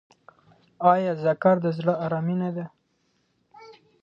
[0.93, 2.65] آیا ذکر د زړه ارامي نه ده؟